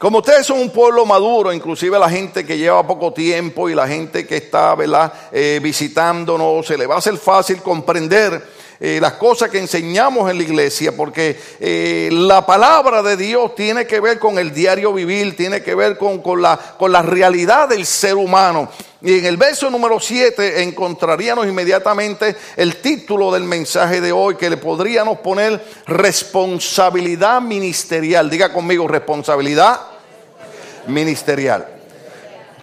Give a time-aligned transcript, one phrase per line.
[0.00, 3.86] Como ustedes son un pueblo maduro, inclusive la gente que lleva poco tiempo y la
[3.86, 5.12] gente que está ¿verdad?
[5.30, 8.42] Eh, visitándonos, se le va a hacer fácil comprender
[8.80, 13.86] eh, las cosas que enseñamos en la iglesia, porque eh, la palabra de Dios tiene
[13.86, 17.68] que ver con el diario vivir, tiene que ver con, con, la, con la realidad
[17.68, 18.70] del ser humano.
[19.02, 24.48] Y en el verso número 7 encontraríamos inmediatamente el título del mensaje de hoy que
[24.48, 28.30] le podríamos poner responsabilidad ministerial.
[28.30, 29.89] Diga conmigo responsabilidad
[30.86, 31.66] ministerial.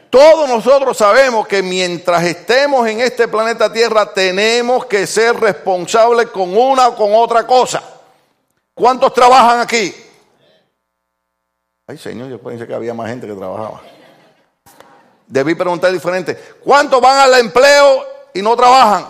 [0.10, 6.58] Todos nosotros sabemos que mientras estemos en este planeta Tierra tenemos que ser responsables con
[6.58, 7.84] una o con otra cosa.
[8.74, 9.94] ¿Cuántos trabajan aquí?
[11.86, 13.82] Ay, Señor, yo pensé que había más gente que trabajaba.
[15.26, 16.36] Debí preguntar diferente.
[16.64, 19.08] ¿Cuántos van al empleo y no trabajan?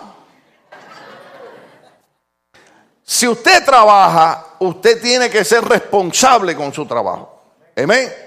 [3.04, 7.42] Si usted trabaja, usted tiene que ser responsable con su trabajo.
[7.76, 8.27] Amén.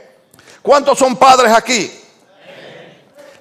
[0.63, 1.91] ¿Cuántos son padres aquí?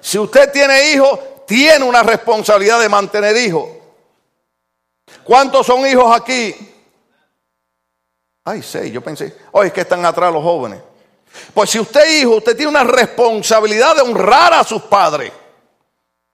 [0.00, 3.68] Si usted tiene hijos, tiene una responsabilidad de mantener hijos.
[5.24, 6.54] ¿Cuántos son hijos aquí?
[8.44, 10.80] Ay, seis, yo pensé, oye, es que están atrás los jóvenes.
[11.52, 15.32] Pues si usted hijo, usted tiene una responsabilidad de honrar a sus padres.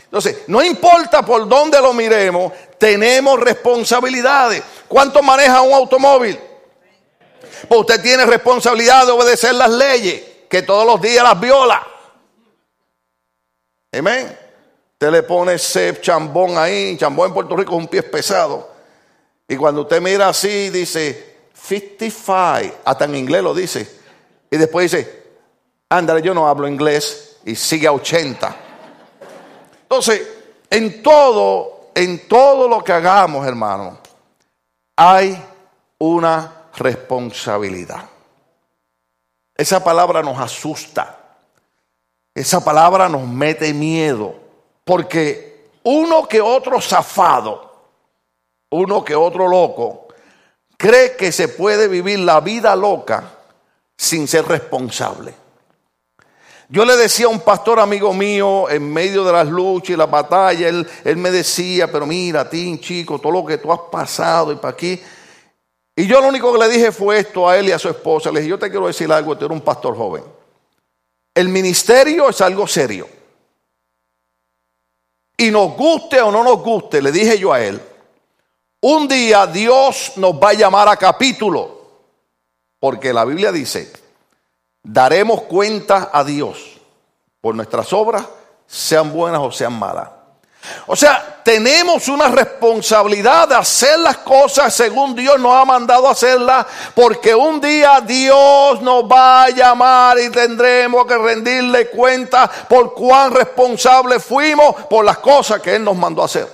[0.04, 4.62] Entonces, no importa por dónde lo miremos, tenemos responsabilidades.
[4.86, 6.38] ¿Cuánto maneja un automóvil?
[7.68, 11.86] Pues usted tiene responsabilidad de obedecer las leyes, que todos los días las viola.
[13.92, 14.38] Amén.
[14.92, 18.70] Usted le pone ese chambón ahí, chambón en Puerto Rico es un pie pesado.
[19.48, 23.88] Y cuando usted mira así, dice 55, hasta en inglés lo dice.
[24.50, 25.24] Y después dice,
[25.88, 28.56] ándale, yo no hablo inglés, y sigue a 80.
[29.82, 30.28] Entonces,
[30.68, 33.98] en todo, en todo lo que hagamos, hermano,
[34.96, 35.42] hay
[35.98, 38.15] una responsabilidad.
[39.56, 41.18] Esa palabra nos asusta.
[42.34, 44.34] Esa palabra nos mete miedo,
[44.84, 47.72] porque uno que otro zafado,
[48.70, 50.08] uno que otro loco,
[50.76, 53.32] cree que se puede vivir la vida loca
[53.96, 55.34] sin ser responsable.
[56.68, 60.10] Yo le decía a un pastor amigo mío en medio de las luchas y las
[60.10, 63.80] batallas, él, él me decía, pero mira, a ti, chico, todo lo que tú has
[63.90, 65.00] pasado y para aquí.
[65.96, 68.30] Y yo lo único que le dije fue esto a él y a su esposa.
[68.30, 70.22] Le dije, yo te quiero decir algo, tú eres un pastor joven.
[71.34, 73.08] El ministerio es algo serio.
[75.38, 77.80] Y nos guste o no nos guste, le dije yo a él,
[78.80, 81.80] un día Dios nos va a llamar a capítulo,
[82.78, 83.92] porque la Biblia dice,
[84.82, 86.78] daremos cuenta a Dios
[87.42, 88.26] por nuestras obras,
[88.66, 90.08] sean buenas o sean malas.
[90.86, 96.66] O sea, tenemos una responsabilidad de hacer las cosas según Dios nos ha mandado hacerlas,
[96.94, 103.32] porque un día Dios nos va a llamar y tendremos que rendirle cuenta por cuán
[103.32, 106.48] responsables fuimos por las cosas que Él nos mandó hacer.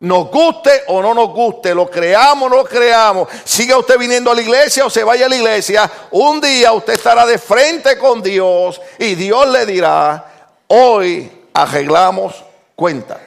[0.00, 4.30] Nos guste o no nos guste, lo creamos o no lo creamos, siga usted viniendo
[4.30, 7.98] a la iglesia o se vaya a la iglesia, un día usted estará de frente
[7.98, 10.24] con Dios y Dios le dirá,
[10.68, 12.49] hoy arreglamos
[12.80, 13.20] cuenta.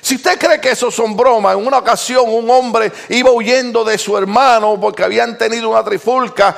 [0.00, 3.98] Si usted cree que eso son bromas, en una ocasión un hombre iba huyendo de
[3.98, 6.56] su hermano porque habían tenido una trifulca.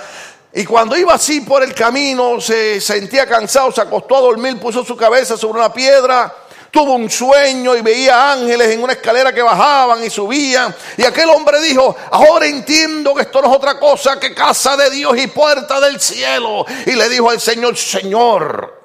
[0.52, 4.84] Y cuando iba así por el camino, se sentía cansado, se acostó a dormir, puso
[4.84, 6.30] su cabeza sobre una piedra,
[6.70, 10.76] tuvo un sueño y veía ángeles en una escalera que bajaban y subían.
[10.98, 14.90] Y aquel hombre dijo, ahora entiendo que esto no es otra cosa que casa de
[14.90, 16.66] Dios y puerta del cielo.
[16.84, 18.78] Y le dijo al Señor, Señor,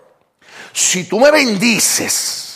[0.72, 2.55] si tú me bendices,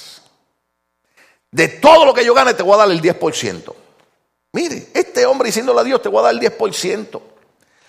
[1.51, 3.73] de todo lo que yo gane te voy a dar el 10%.
[4.53, 7.21] Mire, este hombre diciéndole a Dios, te voy a dar el 10%.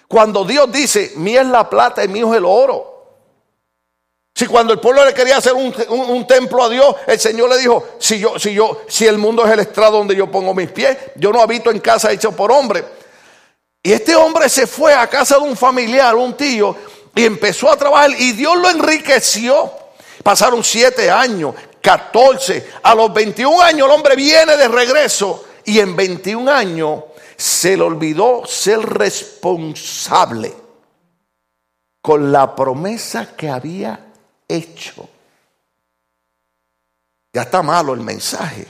[0.08, 2.90] Cuando Dios dice, mía es la plata y mío es el oro.
[4.34, 7.86] Si cuando el pueblo le quería hacer un, templo a Dios, el Señor le dijo,
[7.98, 10.96] si yo, si yo, si el mundo es el estrado donde yo pongo mis pies,
[11.16, 12.84] yo no habito en casa hecha por hombre.
[13.82, 16.74] Y este hombre se fue a casa de un familiar, un tío,
[17.14, 19.72] y empezó a trabajar y Dios lo enriqueció.
[20.22, 22.72] Pasaron siete años, 14.
[22.82, 27.04] A los 21 años el hombre viene de regreso y en 21 años
[27.36, 30.54] se le olvidó ser responsable
[32.02, 34.12] con la promesa que había
[34.46, 35.08] hecho.
[37.32, 38.66] Ya está malo el mensaje.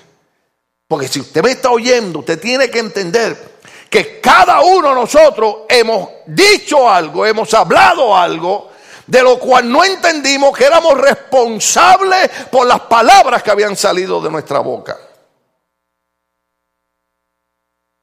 [0.86, 5.56] Porque si usted me está oyendo, usted tiene que entender que cada uno de nosotros
[5.68, 8.69] hemos dicho algo, hemos hablado algo
[9.10, 14.30] de lo cual no entendimos que éramos responsables por las palabras que habían salido de
[14.30, 14.96] nuestra boca.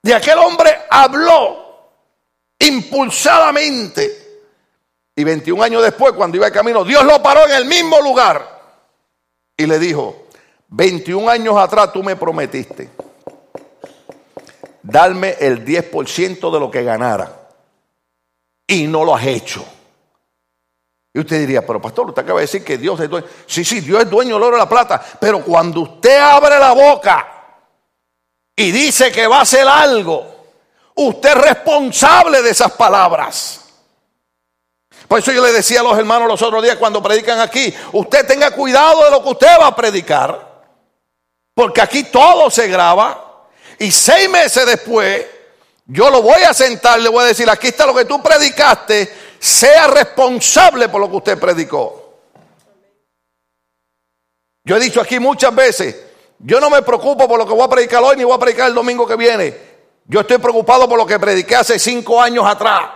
[0.03, 1.65] Y aquel hombre habló
[2.59, 4.25] impulsadamente
[5.15, 8.45] Y 21 años después, cuando iba de camino, Dios lo paró en el mismo lugar.
[9.55, 10.27] Y le dijo,
[10.67, 12.89] 21 años atrás tú me prometiste
[14.83, 17.49] darme el 10% de lo que ganara.
[18.67, 19.65] Y no lo has hecho.
[21.17, 23.25] Y usted diría, pero pastor, usted acaba de decir que Dios es dueño.
[23.47, 25.03] Sí, sí, Dios es dueño del oro y la plata.
[25.19, 27.27] Pero cuando usted abre la boca
[28.55, 30.23] y dice que va a hacer algo,
[30.93, 33.61] usted es responsable de esas palabras.
[35.07, 38.27] Por eso yo le decía a los hermanos los otros días cuando predican aquí, usted
[38.27, 40.67] tenga cuidado de lo que usted va a predicar,
[41.55, 43.47] porque aquí todo se graba
[43.79, 45.25] y seis meses después
[45.87, 49.26] yo lo voy a sentar, le voy a decir, aquí está lo que tú predicaste,
[49.39, 52.19] sea responsable por lo que usted predicó.
[54.63, 55.95] Yo he dicho aquí muchas veces,
[56.39, 58.67] yo no me preocupo por lo que voy a predicar hoy ni voy a predicar
[58.67, 59.57] el domingo que viene.
[60.05, 62.89] Yo estoy preocupado por lo que prediqué hace cinco años atrás.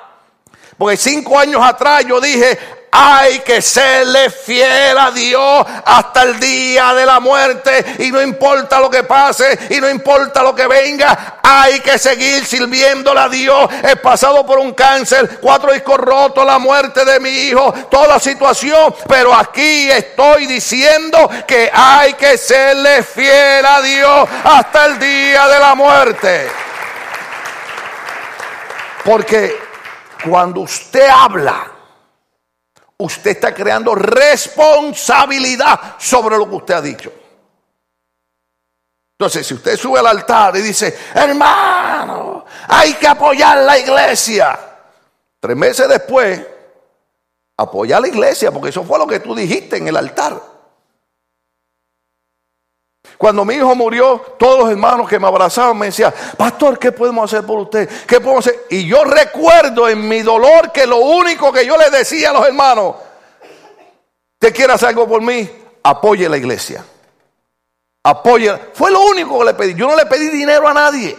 [0.78, 2.58] Porque cinco años atrás yo dije,
[2.92, 8.82] hay que serle fiel a Dios hasta el día de la muerte y no importa
[8.82, 13.70] lo que pase y no importa lo que venga, hay que seguir sirviéndole a Dios.
[13.84, 18.94] He pasado por un cáncer, cuatro discos rotos, la muerte de mi hijo, toda situación,
[19.08, 25.60] pero aquí estoy diciendo que hay que serle fiel a Dios hasta el día de
[25.60, 26.48] la muerte.
[29.06, 29.58] Porque
[30.24, 31.71] cuando usted habla,
[33.04, 37.12] usted está creando responsabilidad sobre lo que usted ha dicho.
[39.20, 44.58] Entonces, si usted sube al altar y dice, hermano, hay que apoyar la iglesia.
[45.40, 46.42] Tres meses después,
[47.58, 50.51] apoya la iglesia, porque eso fue lo que tú dijiste en el altar.
[53.22, 57.32] Cuando mi hijo murió, todos los hermanos que me abrazaban me decían, pastor, ¿qué podemos
[57.32, 57.88] hacer por usted?
[58.08, 58.66] ¿Qué podemos hacer?
[58.72, 62.48] Y yo recuerdo en mi dolor que lo único que yo le decía a los
[62.48, 62.96] hermanos,
[64.40, 65.48] ¿te quieres hacer algo por mí?
[65.84, 66.84] Apoye la iglesia.
[68.02, 68.58] Apoye.
[68.74, 69.76] Fue lo único que le pedí.
[69.76, 71.16] Yo no le pedí dinero a nadie.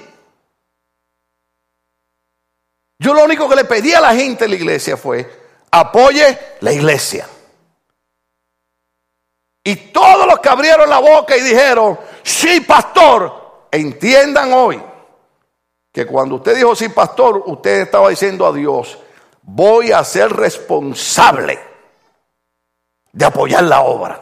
[2.98, 5.30] Yo lo único que le pedí a la gente de la iglesia fue,
[5.70, 7.28] apoye la iglesia.
[9.64, 14.82] Y todos los que abrieron la boca y dijeron, sí, pastor, entiendan hoy
[15.92, 18.98] que cuando usted dijo sí, pastor, usted estaba diciendo a Dios,
[19.42, 21.60] voy a ser responsable
[23.12, 24.20] de apoyar la obra.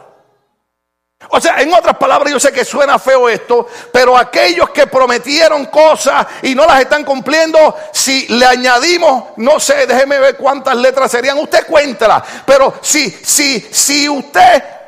[1.29, 5.67] O sea, en otras palabras, yo sé que suena feo esto, pero aquellos que prometieron
[5.67, 11.11] cosas y no las están cumpliendo, si le añadimos, no sé, déjeme ver cuántas letras
[11.11, 14.80] serían, usted cuéntela, pero si, si, si usted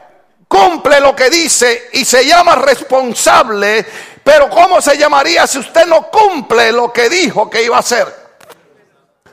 [0.48, 3.86] cumple lo que dice y se llama responsable,
[4.24, 8.08] pero ¿cómo se llamaría si usted no cumple lo que dijo que iba a hacer?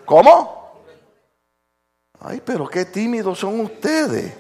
[0.05, 0.61] ¿Cómo?
[2.21, 4.35] Ay, pero qué tímidos son ustedes.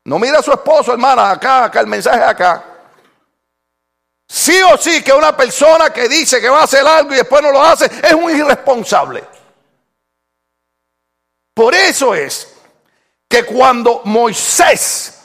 [0.03, 2.65] No mira a su esposo, hermana, acá, acá, el mensaje acá.
[4.27, 7.41] Sí o sí que una persona que dice que va a hacer algo y después
[7.41, 9.23] no lo hace es un irresponsable.
[11.53, 12.53] Por eso es
[13.27, 15.19] que cuando Moisés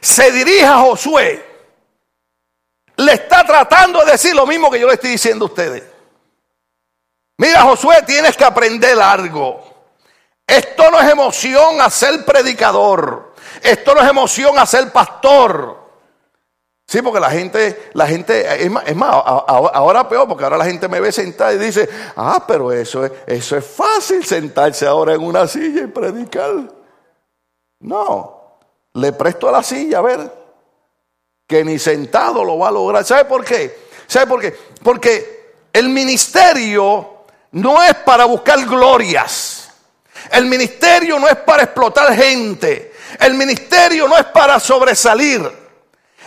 [0.00, 1.44] se dirige a Josué,
[2.96, 5.82] le está tratando de decir lo mismo que yo le estoy diciendo a ustedes.
[7.38, 9.74] Mira, Josué, tienes que aprender algo.
[10.46, 13.34] Esto no es emoción a ser predicador.
[13.62, 15.83] Esto no es emoción a ser pastor.
[16.86, 21.00] Sí, porque la gente, la gente, es más, ahora peor, porque ahora la gente me
[21.00, 25.46] ve sentada y dice, ah, pero eso es, eso es fácil sentarse ahora en una
[25.46, 26.52] silla y predicar.
[27.80, 28.58] No,
[28.92, 30.32] le presto la silla, a ver,
[31.46, 33.04] que ni sentado lo va a lograr.
[33.04, 33.84] ¿Sabe por qué?
[34.06, 34.54] ¿Sabe por qué?
[34.82, 39.70] Porque el ministerio no es para buscar glorias.
[40.30, 42.92] El ministerio no es para explotar gente.
[43.18, 45.63] El ministerio no es para sobresalir.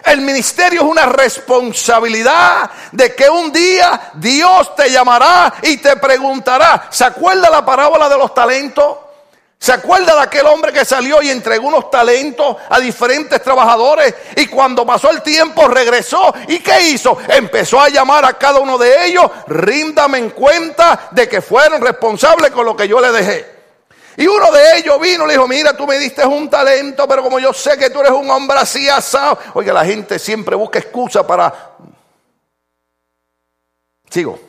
[0.07, 6.87] El ministerio es una responsabilidad de que un día Dios te llamará y te preguntará.
[6.89, 8.99] ¿Se acuerda la parábola de los talentos?
[9.59, 14.47] ¿Se acuerda de aquel hombre que salió y entregó unos talentos a diferentes trabajadores y
[14.47, 16.33] cuando pasó el tiempo regresó?
[16.47, 17.17] ¿Y qué hizo?
[17.27, 22.51] Empezó a llamar a cada uno de ellos, ríndame en cuenta de que fueron responsables
[22.51, 23.56] con lo que yo le dejé.
[24.17, 27.21] Y uno de ellos vino y le dijo, mira, tú me diste un talento, pero
[27.21, 29.38] como yo sé que tú eres un hombre así asado.
[29.53, 31.75] Oye, la gente siempre busca excusa para...
[34.09, 34.39] Sigo.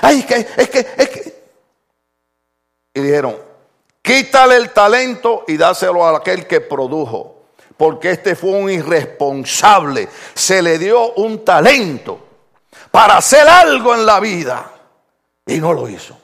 [0.00, 1.44] Ay, es que, es que, es que...
[2.94, 3.36] Y dijeron,
[4.00, 7.40] quítale el talento y dáselo a aquel que produjo.
[7.80, 10.06] porque este fue un irresponsable.
[10.34, 12.18] Se le dio un talento
[12.90, 14.70] para hacer algo en la vida
[15.46, 16.19] y no lo hizo.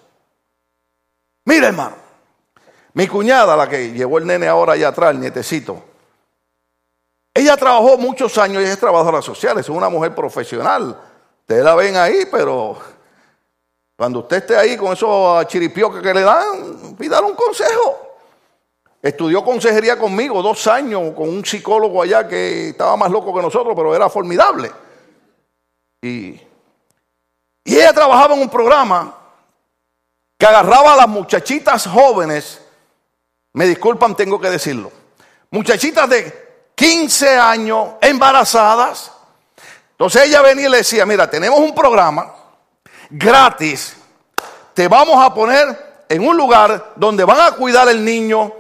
[1.47, 1.95] Mira, hermano,
[2.93, 5.81] mi cuñada, la que llevó el nene ahora allá atrás, el nietecito,
[7.33, 10.99] ella trabajó muchos años, ella es trabajadora social, es una mujer profesional.
[11.41, 12.77] Ustedes la ven ahí, pero
[13.97, 18.17] cuando usted esté ahí con esos chiripiocas que le dan, pídale un consejo.
[19.01, 23.75] Estudió consejería conmigo dos años con un psicólogo allá que estaba más loco que nosotros,
[23.77, 24.73] pero era formidable.
[26.03, 26.41] Y,
[27.63, 29.15] y ella trabajaba en un programa
[30.39, 32.61] que agarraba a las muchachitas jóvenes,
[33.55, 34.93] me disculpan, tengo que decirlo,
[35.51, 39.13] muchachitas de 15 años embarazadas.
[39.93, 42.35] Entonces ella venía y le decía, mira, tenemos un programa
[43.09, 43.97] gratis,
[44.75, 48.53] te vamos a poner en un lugar donde van a cuidar el niño,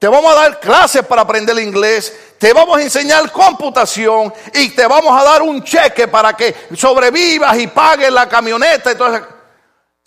[0.00, 4.86] te vamos a dar clases para aprender inglés, te vamos a enseñar computación y te
[4.86, 9.39] vamos a dar un cheque para que sobrevivas y pagues la camioneta y todo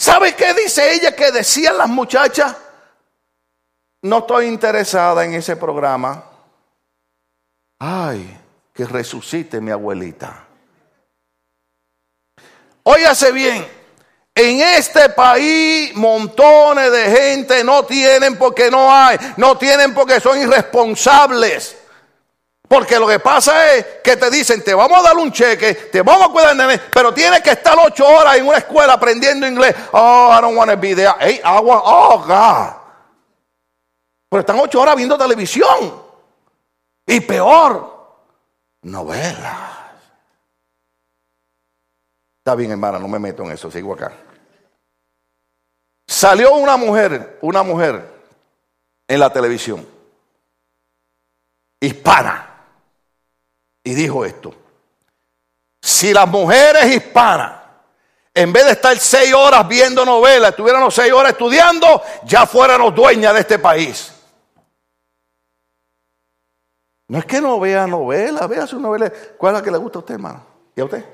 [0.03, 2.57] ¿Sabe qué dice ella que decían las muchachas?
[4.01, 6.25] No estoy interesada en ese programa.
[7.79, 8.37] Ay,
[8.73, 10.45] que resucite mi abuelita.
[12.83, 13.65] Óyase bien,
[14.35, 20.37] en este país montones de gente no tienen porque no hay, no tienen porque son
[20.37, 21.77] irresponsables.
[22.67, 26.01] Porque lo que pasa es que te dicen, te vamos a dar un cheque, te
[26.01, 29.75] vamos a cuidar de pero tienes que estar ocho horas en una escuela aprendiendo inglés.
[29.91, 31.13] Oh, I don't want to be there.
[31.19, 32.83] Hey, agua, oh, God.
[34.29, 36.01] Pero están ocho horas viendo televisión.
[37.05, 38.17] Y peor,
[38.81, 39.73] novelas.
[42.39, 44.11] Está bien, hermana, no me meto en eso, sigo acá.
[46.07, 48.11] Salió una mujer, una mujer
[49.07, 49.87] en la televisión,
[51.79, 52.52] hispana,
[53.83, 54.53] y dijo esto.
[55.81, 57.61] Si las mujeres hispanas,
[58.33, 63.33] en vez de estar seis horas viendo novelas, estuvieran seis horas estudiando, ya fuéramos dueñas
[63.33, 64.11] de este país.
[67.07, 69.11] No es que no vea novelas, vea su novela.
[69.37, 70.43] ¿Cuál es la que le gusta a usted, hermano?
[70.75, 71.05] ¿Y a usted?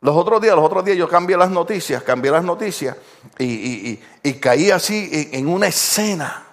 [0.00, 2.96] Los otros días, los otros días yo cambié las noticias, cambié las noticias
[3.38, 3.96] y,
[4.34, 6.46] caí así en, una escena.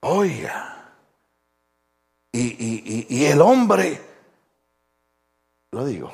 [0.00, 0.75] Oiga.
[2.38, 4.00] Y, el hombre,
[5.70, 6.12] lo digo,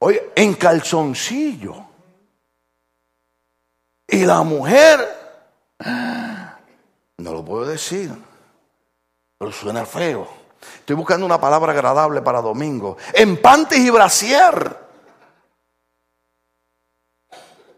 [0.00, 1.86] oye, en calzoncillo.
[4.08, 5.00] Y la mujer,
[5.78, 8.12] no lo puedo decir,
[9.38, 10.46] pero suena feo
[10.78, 12.96] Estoy buscando una palabra agradable para domingo.
[13.12, 14.76] En panties y brasier.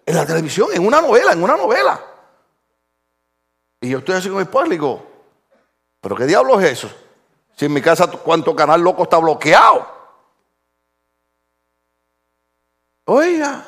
[0.06, 2.00] En la televisión, en una novela, en una novela.
[3.80, 5.17] Y yo estoy así con mi esposa y digo,
[6.00, 6.90] ¿pero qué diablo es eso?
[7.56, 9.86] Si en mi casa cuánto canal loco está bloqueado.
[13.06, 13.66] Oiga,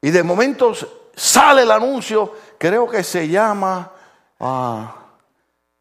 [0.00, 0.72] y de momento
[1.14, 3.92] sale el anuncio, creo que se llama
[4.40, 4.96] ah,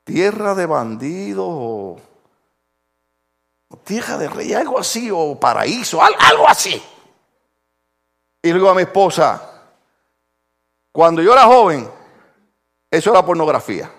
[0.03, 1.97] Tierra de Bandidos o
[3.83, 6.81] tierra de rey, algo así, o paraíso, algo así.
[8.41, 9.63] Y luego a mi esposa,
[10.91, 11.89] cuando yo era joven,
[12.91, 13.91] eso era pornografía.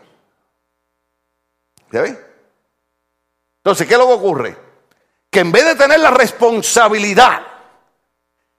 [1.93, 2.19] ¿Ya ven?
[3.59, 4.57] Entonces, ¿qué es lo que ocurre?
[5.31, 7.43] Que en vez de tener la responsabilidad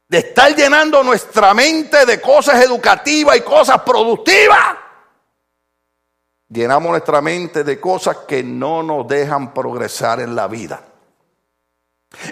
[0.07, 4.77] de estar llenando nuestra mente de cosas educativas y cosas productivas,
[6.49, 10.81] llenamos nuestra mente de cosas que no nos dejan progresar en la vida.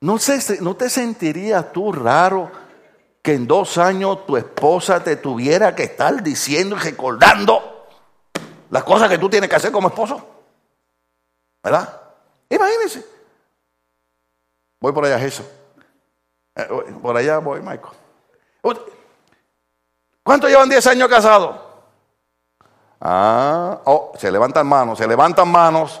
[0.00, 0.18] ¿No,
[0.60, 2.50] ¿No te sentirías tú raro
[3.22, 7.86] que en dos años tu esposa te tuviera que estar diciendo y recordando
[8.70, 10.26] las cosas que tú tienes que hacer como esposo?
[11.62, 12.00] ¿Verdad?
[12.48, 13.11] Imagínense.
[14.82, 15.46] Voy por allá, Jesús.
[16.56, 16.66] Eh,
[17.00, 17.96] por allá voy, Michael.
[20.24, 21.56] ¿Cuántos llevan 10 años casados?
[23.00, 26.00] Ah, oh, se levantan manos, se levantan manos.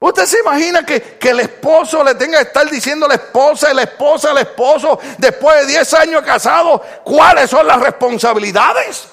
[0.00, 3.70] ¿Usted se imagina que, que, el esposo le tenga que estar diciendo a la esposa
[3.70, 9.08] y la esposa al esposo después de 10 años casados cuáles son las responsabilidades?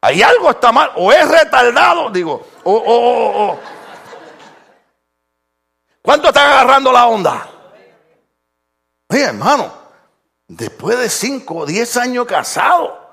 [0.00, 3.58] Hay algo está mal, o es retardado, digo, o, o, o,
[6.08, 7.50] ¿Cuánto están agarrando la onda?
[9.10, 9.70] Oye, hermano,
[10.48, 13.10] después de 5 o 10 años casado,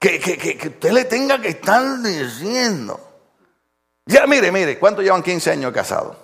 [0.00, 2.98] que, que, que, usted le tenga que estar diciendo.
[4.06, 6.16] Ya, mire, mire, ¿cuántos llevan 15 años casados?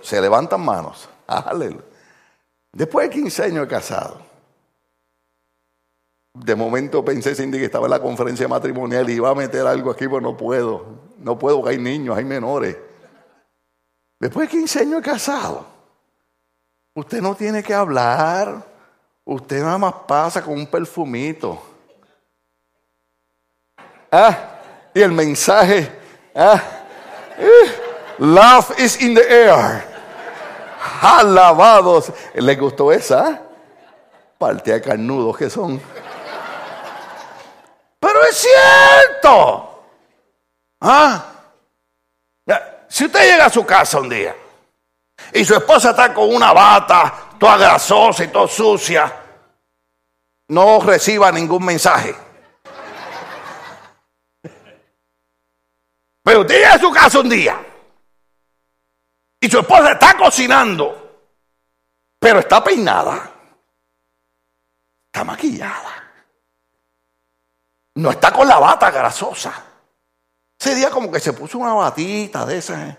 [0.00, 1.06] Se levantan manos.
[1.26, 1.84] Aleluya.
[2.72, 4.22] Después de 15 años casados
[6.32, 9.90] de momento pensé, Cindy, que estaba en la conferencia matrimonial y iba a meter algo
[9.90, 11.12] aquí, pero no puedo.
[11.18, 12.74] No puedo, porque hay niños, hay menores.
[14.24, 15.66] Después de 15 años casado,
[16.94, 18.64] usted no tiene que hablar.
[19.22, 21.62] Usted nada más pasa con un perfumito.
[24.10, 24.62] Ah,
[24.94, 25.92] y el mensaje,
[26.34, 26.58] ah,
[27.36, 29.86] eh, love is in the air.
[31.02, 32.10] Alabados.
[32.32, 33.42] ¿Le gustó esa?
[34.38, 35.78] Parte de carnudos que son.
[38.00, 39.84] Pero es cierto.
[40.80, 41.33] ¿Ah?
[42.94, 44.36] Si usted llega a su casa un día
[45.32, 49.12] y su esposa está con una bata toda grasosa y toda sucia,
[50.46, 52.14] no reciba ningún mensaje.
[56.22, 57.66] Pero usted llega a su casa un día
[59.40, 61.32] y su esposa está cocinando,
[62.20, 63.28] pero está peinada,
[65.06, 66.12] está maquillada.
[67.96, 69.73] No está con la bata grasosa.
[70.58, 72.90] Ese día como que se puso una batita de esas.
[72.90, 72.96] ¿eh?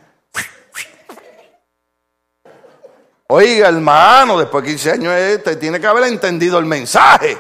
[3.28, 7.38] Oiga, hermano, después de 15 años este tiene que haber entendido el mensaje.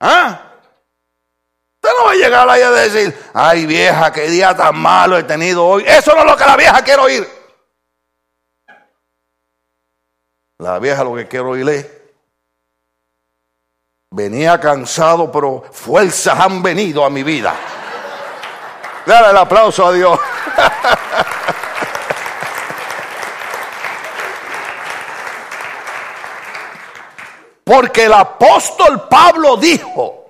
[0.00, 0.52] ¿Ah?
[1.76, 5.22] Usted no va a llegar ahí a decir, ay vieja, qué día tan malo he
[5.22, 5.84] tenido hoy.
[5.86, 7.28] Eso no es lo que la vieja quiere oír.
[10.58, 11.86] La vieja lo que quiere oír es,
[14.14, 17.52] Venía cansado, pero fuerzas han venido a mi vida.
[19.06, 20.18] Dale el aplauso a Dios.
[27.64, 30.24] Porque el apóstol Pablo dijo,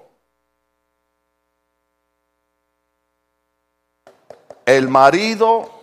[4.65, 5.81] el marido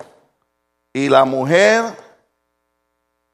[0.94, 1.84] y la mujer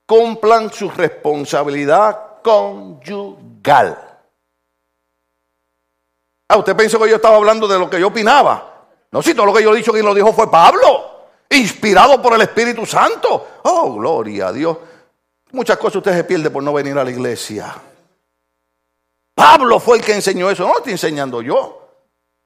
[0.08, 3.98] cumplan su responsabilidad conyugal.
[6.50, 8.77] Ah, usted pensó que yo estaba hablando de lo que yo opinaba.
[9.12, 12.34] No, si todo lo que yo he dicho, quien lo dijo fue Pablo, inspirado por
[12.34, 13.60] el Espíritu Santo.
[13.64, 14.78] Oh, gloria a Dios.
[15.52, 17.74] Muchas cosas usted se pierde por no venir a la iglesia.
[19.34, 21.88] Pablo fue el que enseñó eso, no lo estoy enseñando yo.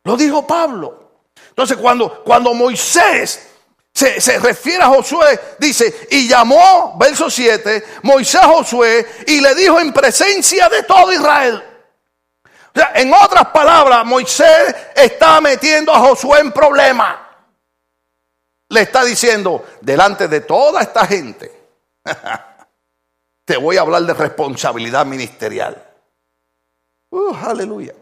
[0.03, 1.01] Lo dijo Pablo.
[1.49, 3.47] Entonces, cuando, cuando Moisés
[3.93, 9.55] se, se, refiere a Josué, dice, y llamó, verso 7, Moisés a Josué y le
[9.55, 11.70] dijo en presencia de todo Israel.
[12.73, 17.15] En otras palabras, Moisés está metiendo a Josué en problemas.
[18.69, 21.51] Le está diciendo, delante de toda esta gente,
[23.45, 25.83] te voy a hablar de responsabilidad ministerial.
[27.09, 27.93] Uh, aleluya.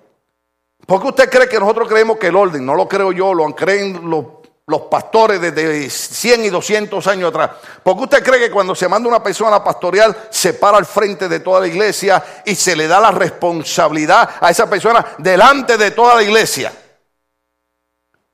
[0.86, 3.56] ¿Por qué usted cree que nosotros creemos que el orden, no lo creo yo, lo
[3.56, 4.39] creen los
[4.70, 7.52] los pastores desde 100 y 200 años atrás.
[7.82, 11.28] Porque usted cree que cuando se manda una persona a pastorear, se para al frente
[11.28, 15.90] de toda la iglesia y se le da la responsabilidad a esa persona delante de
[15.90, 16.72] toda la iglesia?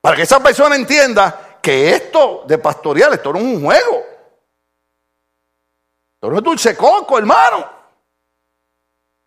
[0.02, 4.04] Para que esa persona entienda que esto de pastorear, esto no es un juego.
[6.15, 7.65] Esto no es dulce coco, hermano.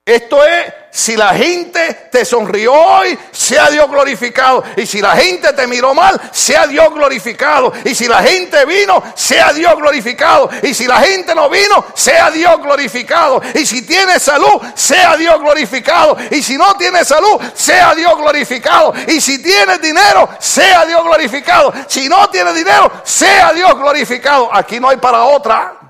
[0.09, 4.65] Esto es, si la gente te sonrió hoy, sea Dios glorificado.
[4.75, 7.75] Y si la gente te miró mal, sea Dios glorificado.
[7.85, 10.49] Y si la gente vino, sea Dios glorificado.
[10.63, 13.43] Y si la gente no vino, sea Dios glorificado.
[13.55, 16.17] Y si tiene salud, sea Dios glorificado.
[16.31, 18.95] Y si no tiene salud, sea Dios glorificado.
[19.09, 21.71] Y si tiene dinero, sea Dios glorificado.
[21.87, 24.49] Si no tiene dinero, sea Dios glorificado.
[24.55, 25.88] Aquí no hay para otra.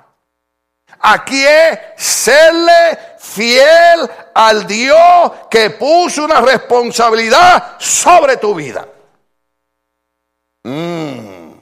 [1.00, 8.86] Aquí es serle fiel al Dios que puso una responsabilidad sobre tu vida.
[10.64, 11.52] Mm.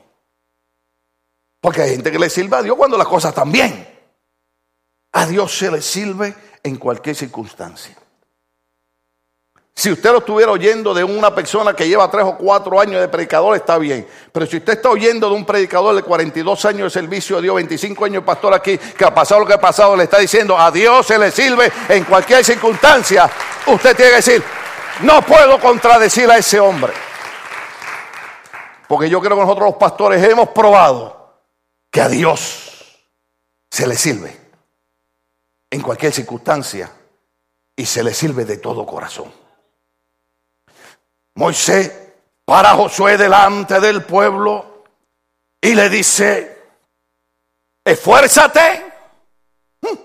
[1.61, 3.87] Porque hay gente que le sirve a Dios cuando las cosas están bien.
[5.13, 7.97] A Dios se le sirve en cualquier circunstancia.
[9.79, 13.09] Si usted lo estuviera oyendo de una persona que lleva tres o cuatro años de
[13.09, 14.09] predicador, está bien.
[14.33, 17.55] Pero si usted está oyendo de un predicador de 42 años de servicio a Dios,
[17.57, 20.59] 25 años de pastor aquí, que ha pasado lo que ha pasado, le está diciendo
[20.59, 23.31] a Dios se le sirve en cualquier circunstancia,
[23.67, 24.43] usted tiene que decir,
[25.03, 26.95] no puedo contradecir a ese hombre.
[28.89, 31.43] Porque yo creo que nosotros los pastores hemos probado
[31.91, 32.99] que a Dios
[33.71, 34.35] se le sirve
[35.71, 36.91] en cualquier circunstancia
[37.77, 39.46] y se le sirve de todo corazón.
[41.37, 41.93] Moisés
[42.45, 44.85] para Josué delante del pueblo
[45.61, 46.65] y le dice,
[47.85, 48.85] esfuérzate.
[49.83, 49.99] Hmm.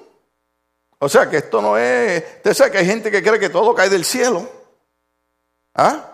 [0.99, 3.73] O sea que esto no es, usted sabe que hay gente que cree que todo
[3.73, 4.47] cae del cielo.
[5.75, 6.07] ¿Ah?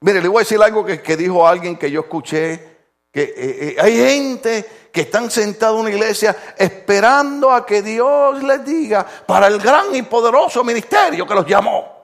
[0.00, 2.76] Mire, le voy a decir algo que, dijo alguien que yo escuché,
[3.10, 8.42] que eh, eh, hay gente que están sentados en una iglesia esperando a que Dios
[8.42, 11.97] les diga para el gran y poderoso ministerio que los llamó.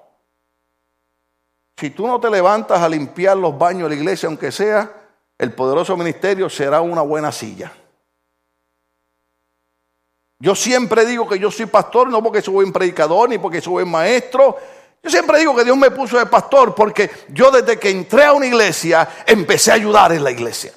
[1.77, 4.91] Si tú no te levantas a limpiar los baños de la iglesia, aunque sea,
[5.37, 7.73] el poderoso ministerio será una buena silla.
[10.39, 13.73] Yo siempre digo que yo soy pastor, no porque soy buen predicador ni porque soy
[13.73, 14.57] buen maestro.
[15.03, 18.33] Yo siempre digo que Dios me puso de pastor porque yo desde que entré a
[18.33, 20.73] una iglesia empecé a ayudar en la iglesia.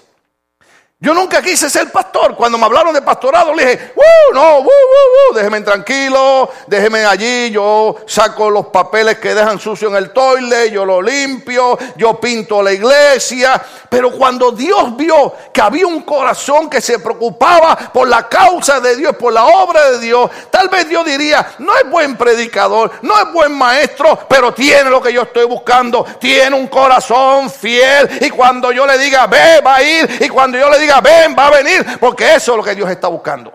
[0.99, 2.35] Yo nunca quise ser pastor.
[2.35, 7.51] Cuando me hablaron de pastorado, le dije, ¡Uh, no, uh, uh, déjeme tranquilo, déjeme allí,
[7.51, 12.63] yo saco los papeles que dejan sucio en el toile, yo lo limpio, yo pinto
[12.63, 13.61] la iglesia.
[13.87, 18.95] Pero cuando Dios vio que había un corazón que se preocupaba por la causa de
[18.95, 23.15] Dios, por la obra de Dios, tal vez Dios diría, no es buen predicador, no
[23.19, 28.17] es buen maestro, pero tiene lo que yo estoy buscando, tiene un corazón fiel.
[28.19, 31.35] Y cuando yo le diga, ve, va a ir, y cuando yo le diga, ven,
[31.37, 33.53] va a venir, porque eso es lo que Dios está buscando.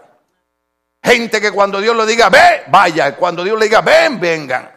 [1.03, 4.71] Gente que cuando Dios le diga, ve, vaya, cuando Dios le diga, ven, vengan.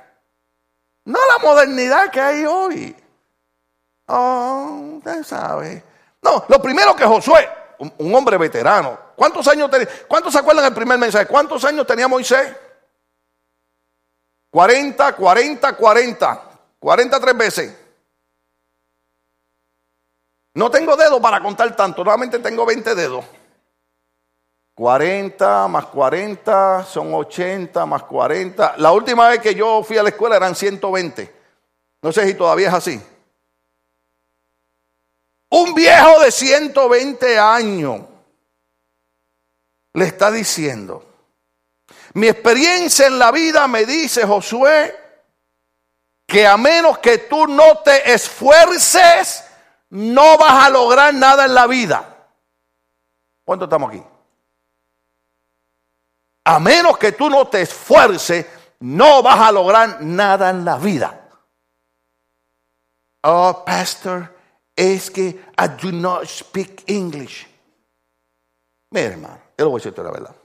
[1.05, 2.95] No la modernidad que hay hoy.
[4.07, 5.83] Oh, usted sabe.
[6.21, 9.87] No, lo primero que Josué, un, hombre veterano, ¿cuántos años tenía?
[10.07, 11.27] ¿Cuántos se acuerdan del primer mensaje?
[11.27, 12.55] ¿Cuántos años tenía Moisés?
[14.49, 16.41] 40, 40, 40.
[16.79, 17.84] 43 veces.
[20.55, 23.25] No tengo dedos para contar tanto, normalmente tengo 20 dedos.
[24.73, 28.75] 40 más 40 son 80 más 40.
[28.77, 31.33] La última vez que yo fui a la escuela eran 120.
[32.01, 33.01] No sé si todavía es así.
[35.49, 38.01] Un viejo de 120 años
[39.93, 41.05] le está diciendo,
[42.13, 44.93] mi experiencia en la vida me dice, Josué,
[46.27, 49.44] que a menos que tú no te esfuerces,
[49.89, 52.29] no vas a lograr nada en la vida.
[53.43, 54.03] ¿Cuánto estamos aquí?
[56.45, 58.45] A menos que tú no te esfuerces,
[58.79, 61.29] no vas a lograr nada en la vida.
[63.23, 64.31] Oh, pastor,
[64.75, 65.23] es que
[65.57, 67.47] I do not speak English.
[68.91, 70.35] Mira, hermano, yo lo voy a decirte la verdad.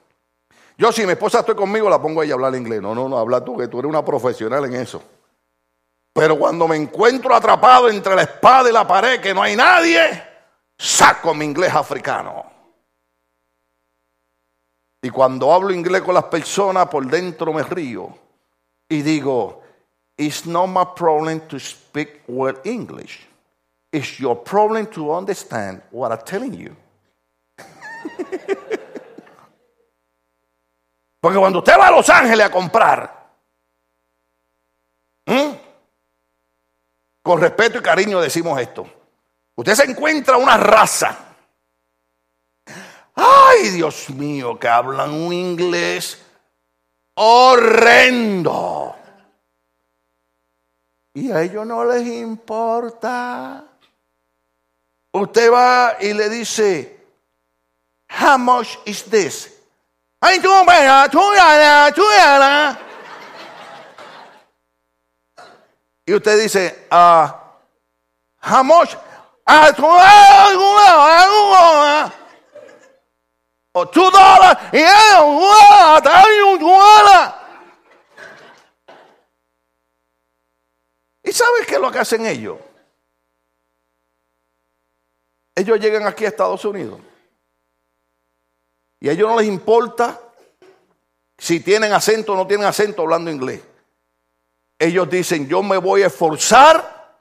[0.79, 2.81] Yo, si mi esposa estoy conmigo, la pongo a ella a hablar inglés.
[2.81, 5.03] No, no, no, habla tú, que tú eres una profesional en eso.
[6.13, 10.23] Pero cuando me encuentro atrapado entre la espada y la pared, que no hay nadie,
[10.77, 12.51] saco mi inglés africano.
[15.03, 18.19] Y cuando hablo inglés con las personas, por dentro me río
[18.89, 19.63] y digo,
[20.19, 23.27] it's not my problem to speak well English.
[23.93, 26.77] It's your problem to understand what I'm telling you.
[31.21, 33.21] Porque cuando usted va a Los Ángeles a comprar,
[37.23, 38.89] con respeto y cariño decimos esto.
[39.55, 41.19] Usted se encuentra una raza.
[43.15, 46.19] Ay, Dios mío, que hablan un inglés
[47.15, 48.97] horrendo.
[51.13, 53.65] Y a ellos no les importa.
[55.13, 56.99] Usted va y le dice,
[58.21, 59.61] how much is this?
[60.21, 62.79] Ay, tú, bueno, tú, Ana, tú, Ana.
[66.11, 67.55] Y usted dice, ah,
[68.43, 68.97] how much?
[69.47, 70.51] Ah, tú, ah,
[73.71, 74.59] o two dollars.
[81.23, 82.59] ¿Y sabes qué es lo que hacen ellos?
[85.55, 86.99] Ellos llegan aquí a Estados Unidos
[88.99, 90.21] y a ellos no les importa
[91.39, 93.70] si tienen acento o no tienen acento hablando inglés.
[94.81, 97.19] Ellos dicen, yo me voy a esforzar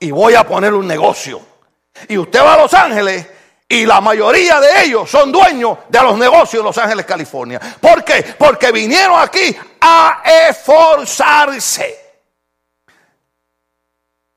[0.00, 1.40] y voy a poner un negocio.
[2.08, 3.24] Y usted va a Los Ángeles
[3.68, 7.60] y la mayoría de ellos son dueños de los negocios de Los Ángeles, California.
[7.80, 8.34] ¿Por qué?
[8.36, 12.24] Porque vinieron aquí a esforzarse.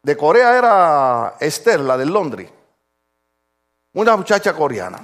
[0.04, 2.48] De Corea era Esther, la de Londres.
[3.94, 5.04] Una muchacha coreana.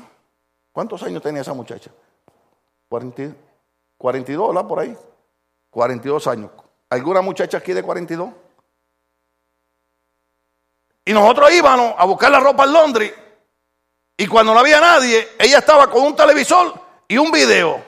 [0.71, 1.89] ¿Cuántos años tenía esa muchacha?
[2.87, 4.67] 42, ¿verdad?
[4.67, 4.95] Por ahí.
[5.71, 6.51] 42 años.
[6.89, 8.29] ¿Alguna muchacha aquí de 42?
[11.05, 13.13] Y nosotros íbamos a buscar la ropa en Londres.
[14.17, 16.73] Y cuando no había nadie, ella estaba con un televisor
[17.07, 17.83] y un video.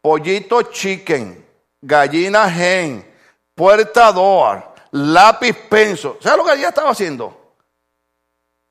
[0.00, 1.46] Pollito chicken,
[1.82, 3.06] gallina hen,
[3.54, 6.16] puerta door, lápiz penso.
[6.20, 7.54] ¿Sabes lo que ella estaba haciendo?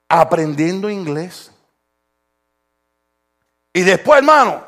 [0.07, 1.51] Aprendiendo inglés.
[3.71, 4.65] Y después, hermano,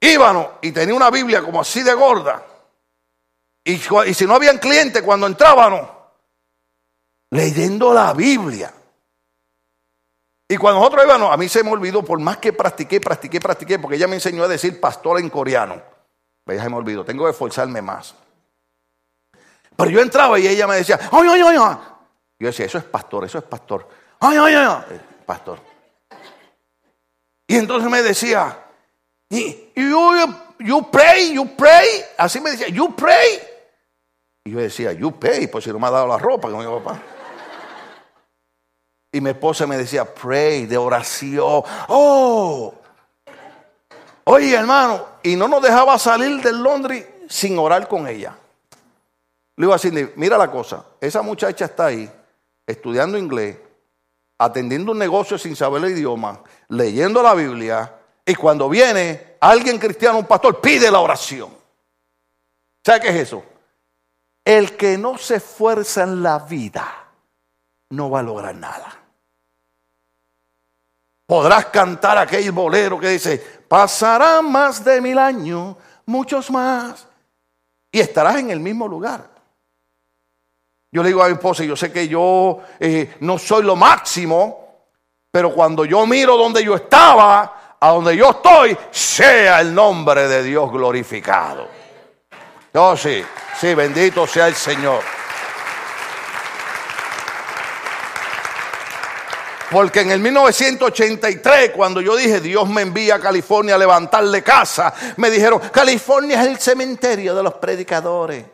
[0.00, 2.44] íbamos y tenía una Biblia como así de gorda.
[3.64, 3.78] Y,
[4.14, 5.88] si no habían clientes cuando entrábamos,
[7.30, 8.72] leyendo la Biblia.
[10.48, 13.78] Y cuando nosotros íbamos, a mí se me olvidó, por más que practiqué, practiqué, practiqué,
[13.78, 15.80] porque ella me enseñó a decir pastor en coreano.
[16.44, 18.14] Pues ya se me olvidó, tengo que esforzarme más.
[19.76, 21.76] Pero yo entraba y ella me decía, ay, ay, ay, ay.
[22.38, 23.88] Yo decía, eso es pastor, eso es pastor.
[24.18, 25.00] Ay, ay, ay, ay.
[25.24, 25.60] pastor.
[27.46, 28.58] Y entonces me decía,
[29.30, 30.10] you,
[30.58, 32.04] you pray, you pray.
[32.18, 33.51] Así me decía, you pray.
[34.44, 36.78] Y yo decía, you pay, pues si no me ha dado la ropa, como mi
[36.80, 37.00] papá.
[39.12, 41.62] Y mi esposa me decía, pray, de oración.
[41.88, 42.74] Oh,
[44.24, 48.36] oye hermano, y no nos dejaba salir del Londres sin orar con ella.
[49.56, 52.10] Le digo así, mira la cosa, esa muchacha está ahí
[52.66, 53.58] estudiando inglés,
[54.38, 60.18] atendiendo un negocio sin saber el idioma, leyendo la Biblia, y cuando viene alguien cristiano,
[60.18, 61.50] un pastor, pide la oración.
[62.84, 63.44] ¿Sabe qué es eso?
[64.44, 66.86] El que no se esfuerza en la vida
[67.90, 68.98] no va a lograr nada.
[71.26, 75.76] Podrás cantar aquel bolero que dice, pasarán más de mil años,
[76.06, 77.06] muchos más,
[77.90, 79.30] y estarás en el mismo lugar.
[80.90, 84.88] Yo le digo a mi esposa, yo sé que yo eh, no soy lo máximo,
[85.30, 90.42] pero cuando yo miro donde yo estaba, a donde yo estoy, sea el nombre de
[90.42, 91.81] Dios glorificado.
[92.74, 93.22] Oh, sí,
[93.60, 95.02] sí, bendito sea el Señor.
[99.70, 104.92] Porque en el 1983, cuando yo dije, Dios me envía a California a levantarle casa,
[105.16, 108.44] me dijeron, California es el cementerio de los predicadores.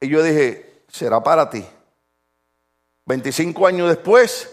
[0.00, 1.66] Y yo dije, será para ti.
[3.06, 4.51] 25 años después,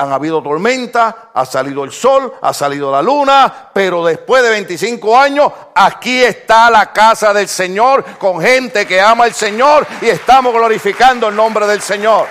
[0.00, 5.18] han habido tormenta, ha salido el sol, ha salido la luna, pero después de 25
[5.18, 10.54] años, aquí está la casa del Señor con gente que ama al Señor y estamos
[10.54, 12.26] glorificando el nombre del Señor.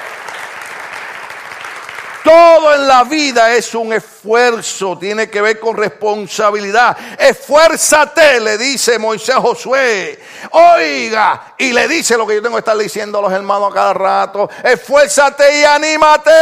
[2.23, 6.97] Todo en la vida es un esfuerzo, tiene que ver con responsabilidad.
[7.17, 10.19] Esfuérzate, le dice Moisés a Josué.
[10.51, 13.73] Oiga, y le dice lo que yo tengo que estar diciendo a los hermanos a
[13.73, 14.49] cada rato.
[14.63, 16.34] Esfuérzate y anímate.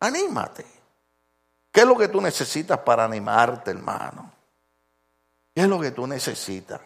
[0.00, 0.64] Anímate.
[1.70, 4.32] ¿Qué es lo que tú necesitas para animarte, hermano?
[5.54, 6.80] ¿Qué es lo que tú necesitas?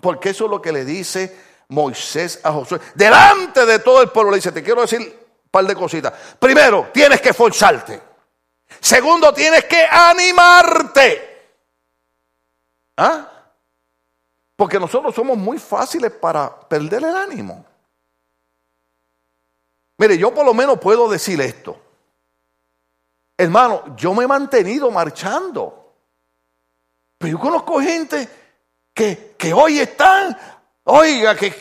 [0.00, 4.30] Porque eso es lo que le dice Moisés a Josué, delante de todo el pueblo,
[4.32, 6.12] le dice, te quiero decir un par de cositas.
[6.38, 8.02] Primero, tienes que esforzarte.
[8.80, 11.52] Segundo, tienes que animarte.
[12.96, 13.26] ¿Ah?
[14.56, 17.64] Porque nosotros somos muy fáciles para perder el ánimo.
[19.96, 21.80] Mire, yo por lo menos puedo decir esto.
[23.36, 25.94] Hermano, yo me he mantenido marchando.
[27.16, 28.28] Pero yo conozco gente
[28.92, 30.36] que, que hoy están
[30.92, 31.52] Oiga, que,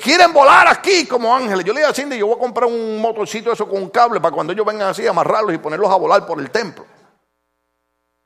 [0.00, 1.64] quieren volar aquí como ángeles.
[1.64, 4.20] Yo le dije a Cindy, yo voy a comprar un motorcito eso con un cable
[4.20, 6.84] para cuando ellos vengan así, amarrarlos y ponerlos a volar por el templo.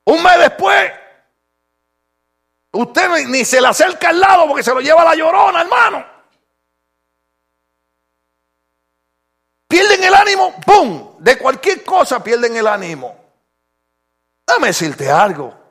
[0.07, 0.93] Un mes después,
[2.73, 6.07] usted ni, se le acerca al lado porque se lo lleva la llorona, hermano.
[9.69, 11.17] pierden el ánimo, ¡pum!
[11.19, 13.15] De cualquier cosa pierden el ánimo.
[14.47, 15.66] Dame decirte algo.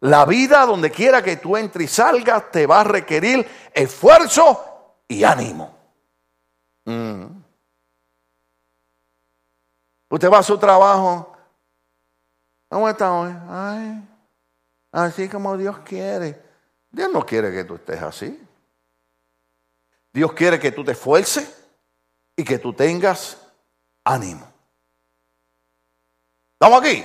[0.00, 5.24] La vida, donde quiera que tú entres y salgas, te va a requerir esfuerzo y
[5.24, 5.76] ánimo.
[6.86, 7.26] Mm.
[10.08, 11.36] Usted va a su trabajo.
[12.68, 13.32] ¿Cómo está hoy?
[13.48, 14.08] Ay,
[14.92, 16.40] así como Dios quiere.
[16.90, 18.46] Dios no quiere que tú estés así.
[20.12, 21.62] Dios quiere que tú te esfuerces
[22.34, 23.38] y que tú tengas
[24.02, 24.50] ánimo.
[26.54, 27.04] ¿Estamos aquí?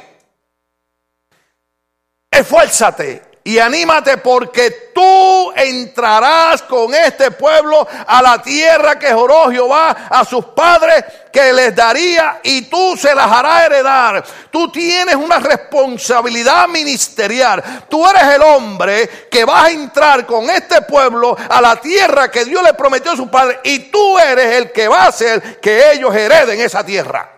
[2.38, 10.08] Esfuérzate y anímate porque tú entrarás con este pueblo a la tierra que joró Jehová
[10.10, 14.26] a sus padres que les daría y tú se las harás heredar.
[14.50, 17.86] Tú tienes una responsabilidad ministerial.
[17.88, 22.45] Tú eres el hombre que vas a entrar con este pueblo a la tierra que
[22.45, 25.91] Dios le prometió a sus padres y tú eres el que va a hacer que
[25.91, 27.32] ellos hereden esa tierra.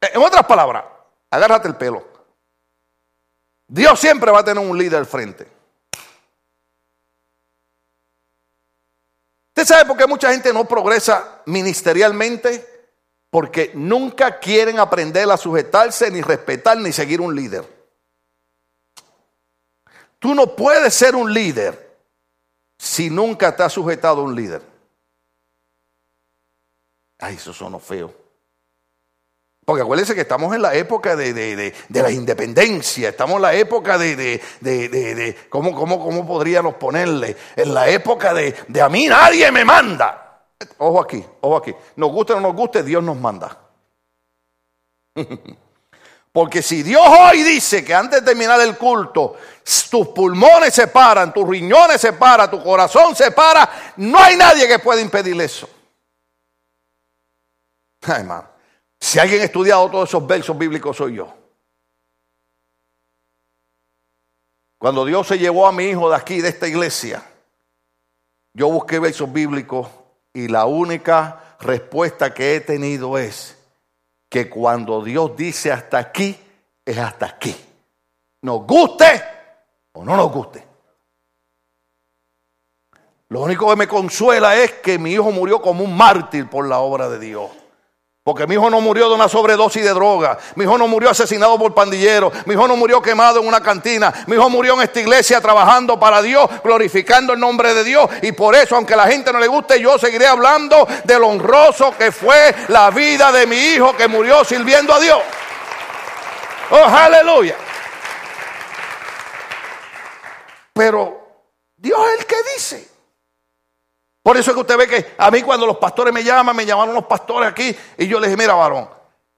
[0.00, 0.84] En otras palabras,
[1.30, 2.09] agárrate el pelo.
[3.70, 5.46] Dios siempre va a tener un líder al frente.
[9.50, 12.66] ¿Usted sabe por qué mucha gente no progresa ministerialmente?
[13.30, 17.64] Porque nunca quieren aprender a sujetarse, ni respetar, ni seguir un líder.
[20.18, 21.96] Tú no puedes ser un líder
[22.76, 24.62] si nunca te has sujetado a un líder.
[27.20, 28.19] Ay, eso sonó feo.
[29.70, 35.46] Porque acuérdense que estamos en la época de, la independencia, estamos en la época de,
[35.48, 37.36] ¿cómo, cómo, ¿cómo podríamos ponerle?
[37.54, 38.52] En la época de,
[38.82, 40.42] a mí nadie me manda.
[40.78, 41.72] Ojo aquí, ojo aquí.
[41.94, 43.56] Nos guste o no nos guste, Dios nos manda.
[46.32, 49.36] Porque si Dios hoy dice que antes de terminar el culto,
[49.88, 54.66] tus pulmones se paran, tus riñones se paran, tu corazón se para, no hay nadie
[54.66, 55.70] que pueda impedir eso.
[58.02, 58.50] Ay, hermano.
[59.00, 61.34] Si alguien ha estudiado todos esos versos bíblicos, soy yo.
[64.78, 67.22] Cuando Dios se llevó a mi hijo de aquí, de esta iglesia,
[68.54, 69.88] yo busqué versos bíblicos
[70.32, 73.58] y la única respuesta que he tenido es
[74.28, 76.38] que cuando Dios dice hasta aquí,
[76.84, 77.54] es hasta aquí.
[78.42, 79.22] Nos guste
[79.92, 80.66] o no nos guste.
[83.28, 86.80] Lo único que me consuela es que mi hijo murió como un mártir por la
[86.80, 87.50] obra de Dios.
[88.30, 90.38] Porque mi hijo no murió de una sobredosis de droga.
[90.54, 92.32] Mi hijo no murió asesinado por pandilleros.
[92.46, 94.14] Mi hijo no murió quemado en una cantina.
[94.28, 98.08] Mi hijo murió en esta iglesia trabajando para Dios, glorificando el nombre de Dios.
[98.22, 101.26] Y por eso, aunque a la gente no le guste, yo seguiré hablando de lo
[101.26, 105.20] honroso que fue la vida de mi hijo que murió sirviendo a Dios.
[106.70, 107.56] Oh, aleluya.
[110.72, 111.18] Pero
[111.76, 112.89] Dios es el que dice.
[114.22, 116.66] Por eso es que usted ve que a mí cuando los pastores me llaman, me
[116.66, 118.88] llamaron los pastores aquí y yo les dije, mira varón,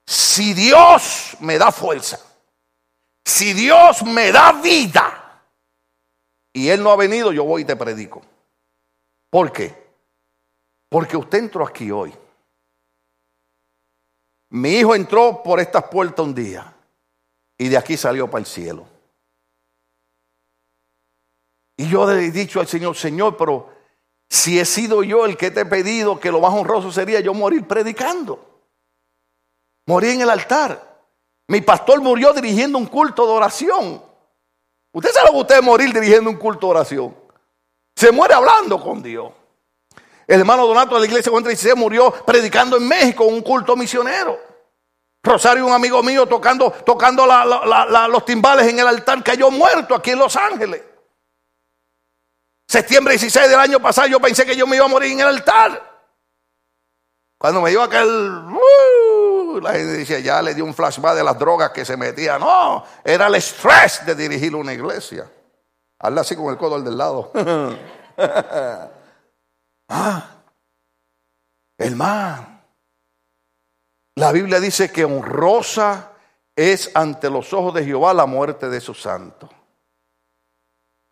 [0.04, 2.18] si Dios me da fuerza,
[3.24, 5.42] si Dios me da vida
[6.52, 8.22] y Él no ha venido, yo voy y te predico.
[9.30, 9.82] ¿Por qué?
[10.88, 12.12] Porque usted entró aquí hoy.
[14.50, 16.74] Mi hijo entró por estas puertas un día
[17.56, 18.86] y de aquí salió para el cielo.
[21.76, 23.70] Y yo le he dicho al Señor, Señor, pero
[24.32, 27.34] si he sido yo el que te he pedido que lo más honroso sería yo
[27.34, 28.42] morir predicando.
[29.84, 31.02] Morir en el altar.
[31.48, 34.02] Mi pastor murió dirigiendo un culto de oración.
[34.90, 37.14] Usted sabe lo que usted morir dirigiendo un culto de oración.
[37.94, 39.32] Se muere hablando con Dios.
[40.26, 44.40] El hermano Donato de la iglesia Juan se murió predicando en México un culto misionero.
[45.22, 50.20] Rosario, un amigo mío, tocando, tocando los timbales en el altar, cayó muerto aquí en
[50.20, 50.80] Los Ángeles.
[52.72, 55.26] Septiembre 16 del año pasado yo pensé que yo me iba a morir en el
[55.26, 56.06] altar.
[57.36, 58.08] Cuando me dio aquel...
[58.08, 62.38] Uh, la gente decía, ya le dio un flashback de las drogas que se metía.
[62.38, 65.30] No, era el estrés de dirigir una iglesia.
[65.98, 67.30] Hazle así con el codo al del lado.
[69.90, 70.30] ah,
[71.76, 72.62] hermano.
[74.14, 76.12] La Biblia dice que honrosa
[76.56, 79.50] es ante los ojos de Jehová la muerte de su santo.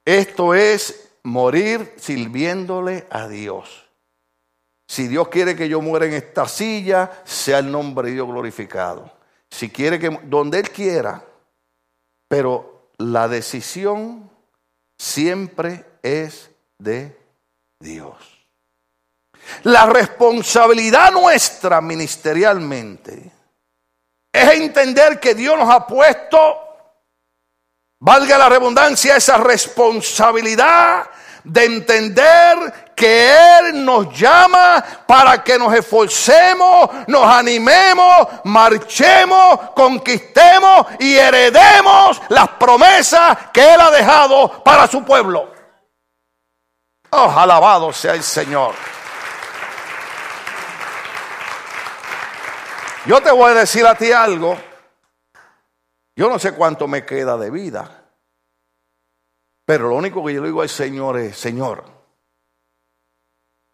[0.06, 3.88] Esto es morir sirviéndole a Dios.
[4.88, 9.12] Si Dios quiere que yo muera en esta silla, sea el nombre de Dios glorificado.
[9.50, 11.24] Si quiere que, donde Él quiera,
[12.28, 14.30] pero la decisión
[14.98, 17.16] siempre es de
[17.78, 18.16] Dios.
[19.64, 23.32] La responsabilidad nuestra ministerialmente
[24.32, 26.69] es entender que Dios nos ha puesto
[28.00, 31.06] valga la redundancia, esa responsabilidad
[31.44, 41.14] de entender que Él nos llama para que nos esforcemos, nos animemos, marchemos, conquistemos y
[41.14, 45.52] heredemos las promesas que Él ha dejado para su pueblo.
[47.10, 48.74] Oh, alabado sea el Señor.
[53.06, 54.69] Yo te voy a decir a ti algo.
[56.16, 58.12] Yo no sé cuánto me queda de vida.
[59.64, 61.84] Pero lo único que yo le digo al Señor es, Señor,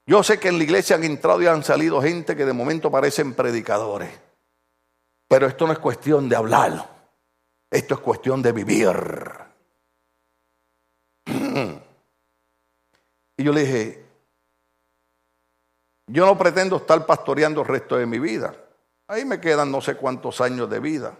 [0.06, 2.90] yo sé que en la iglesia han entrado y han salido gente que de momento
[2.90, 4.10] parecen predicadores.
[5.28, 6.96] Pero esto no es cuestión de hablar.
[7.70, 8.88] Esto es cuestión de vivir.
[13.38, 14.04] Y yo le dije,
[16.06, 18.54] yo no pretendo estar pastoreando el resto de mi vida.
[19.08, 21.18] Ahí me quedan no sé cuántos años de vida.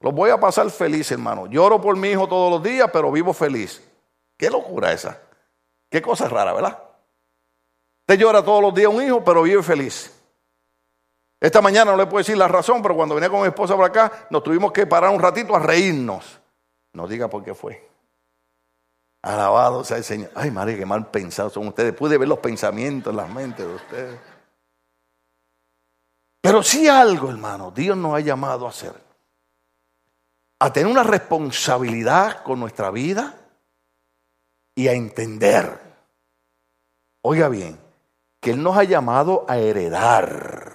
[0.00, 1.46] Los voy a pasar feliz, hermano.
[1.46, 3.82] Lloro por mi hijo todos los días, pero vivo feliz.
[4.36, 5.20] Qué locura esa.
[5.90, 6.82] Qué cosa rara, ¿verdad?
[8.00, 10.16] Usted llora todos los días un hijo, pero vive feliz.
[11.38, 13.84] Esta mañana no le puedo decir la razón, pero cuando venía con mi esposa por
[13.84, 16.40] acá, nos tuvimos que parar un ratito a reírnos.
[16.92, 17.88] No diga por qué fue.
[19.22, 20.30] Alabado sea el Señor.
[20.34, 21.94] Ay, María, qué mal pensados son ustedes.
[21.94, 24.20] Pude ver los pensamientos en las mentes de ustedes.
[26.40, 29.09] Pero sí algo, hermano, Dios nos ha llamado a hacer.
[30.60, 33.34] A tener una responsabilidad con nuestra vida
[34.74, 35.78] y a entender.
[37.22, 37.78] Oiga bien,
[38.40, 40.70] que Él nos ha llamado a heredar.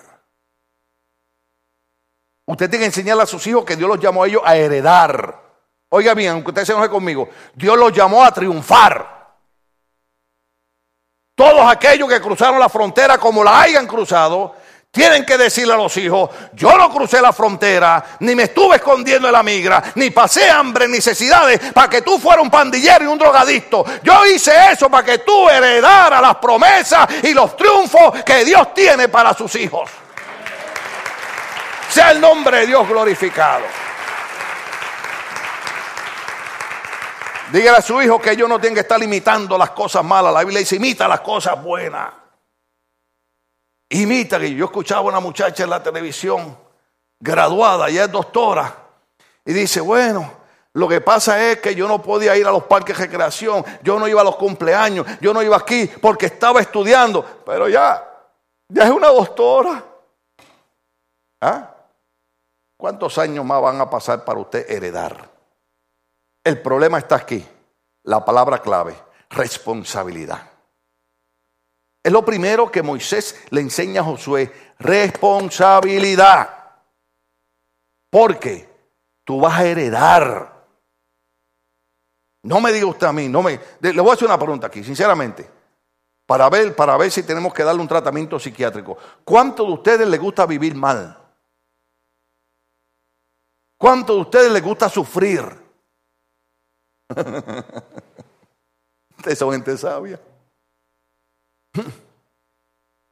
[2.48, 5.42] Usted tiene que enseñarle a sus hijos que Dios los llamó a ellos a heredar.
[5.90, 9.16] Oiga bien, aunque usted se enoje conmigo, Dios los llamó a triunfar.
[11.36, 14.56] Todos aquellos que cruzaron la frontera como la hayan cruzado,
[14.96, 19.28] tienen que decirle a los hijos, yo no crucé la frontera, ni me estuve escondiendo
[19.28, 23.18] en la migra, ni pasé hambre, necesidades, para que tú fueras un pandillero y un
[23.18, 23.84] drogadicto.
[24.02, 29.10] Yo hice eso para que tú heredaras las promesas y los triunfos que Dios tiene
[29.10, 29.92] para sus hijos.
[31.90, 33.66] Sea el nombre de Dios glorificado.
[37.52, 40.34] Dígale a su hijo que ellos no tienen que estar imitando las cosas malas.
[40.34, 42.25] La Biblia dice, imita las cosas buenas.
[43.96, 46.58] Imita que yo escuchaba a una muchacha en la televisión,
[47.18, 48.76] graduada, ya es doctora,
[49.46, 50.34] y dice, bueno,
[50.74, 53.98] lo que pasa es que yo no podía ir a los parques de recreación, yo
[53.98, 58.04] no iba a los cumpleaños, yo no iba aquí porque estaba estudiando, pero ya,
[58.68, 59.82] ya es una doctora.
[61.40, 61.72] ¿Ah?
[62.76, 65.30] ¿Cuántos años más van a pasar para usted heredar?
[66.44, 67.48] El problema está aquí,
[68.04, 68.94] la palabra clave,
[69.30, 70.55] responsabilidad.
[72.06, 76.76] Es lo primero que Moisés le enseña a Josué, responsabilidad.
[78.12, 78.70] Porque
[79.24, 80.68] tú vas a heredar.
[82.44, 84.84] No me diga usted a mí, no me, le voy a hacer una pregunta aquí,
[84.84, 85.50] sinceramente,
[86.28, 89.00] para ver, para ver si tenemos que darle un tratamiento psiquiátrico.
[89.24, 91.18] ¿Cuánto de ustedes les gusta vivir mal?
[93.80, 95.42] ¿Cuánto de ustedes les gusta sufrir?
[99.18, 100.20] Ustedes son gente sabia.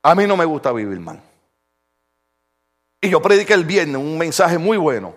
[0.03, 1.21] A mí no me gusta vivir mal.
[3.01, 5.15] Y yo prediqué el viernes un mensaje muy bueno,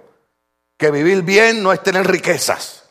[0.77, 2.89] que vivir bien no es tener riquezas.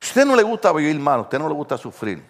[0.00, 2.24] Si usted no le gusta vivir mal, usted no le gusta sufrir,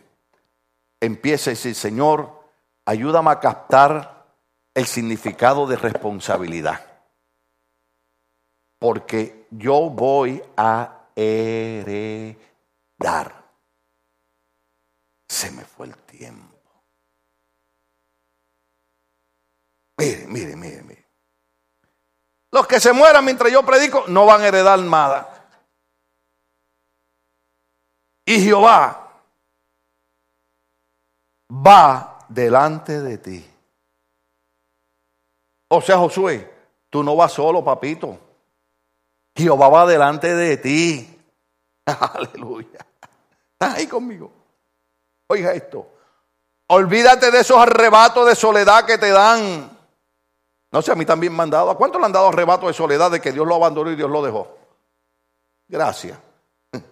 [0.98, 2.40] empiece a decir, Señor,
[2.84, 4.26] ayúdame a captar
[4.74, 6.84] el significado de responsabilidad.
[8.78, 12.40] Porque yo voy a heredar.
[15.30, 16.58] Se me fue el tiempo.
[19.96, 21.06] Mire, mire, mire, mire.
[22.50, 25.48] Los que se mueran mientras yo predico no van a heredar nada.
[28.26, 29.22] Y Jehová
[31.48, 33.50] va delante de ti.
[35.68, 36.52] O sea, Josué,
[36.90, 38.18] tú no vas solo, papito.
[39.36, 41.22] Jehová va delante de ti.
[41.86, 42.84] Aleluya.
[43.52, 44.39] ¿Estás ahí conmigo?
[45.30, 45.86] Oiga esto.
[46.66, 49.70] Olvídate de esos arrebatos de soledad que te dan.
[50.72, 51.70] No sé, a mí también me han dado.
[51.70, 54.10] ¿A cuánto le han dado arrebatos de soledad de que Dios lo abandonó y Dios
[54.10, 54.48] lo dejó?
[55.68, 56.18] Gracias.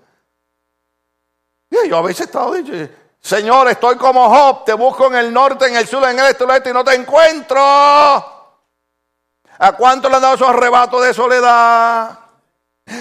[1.88, 5.66] Yo a veces he estado diciendo, Señor, estoy como Job, te busco en el norte,
[5.66, 7.60] en el sur, en el este, en el este y no te encuentro.
[7.60, 12.27] ¿A cuánto le han dado esos arrebatos de soledad?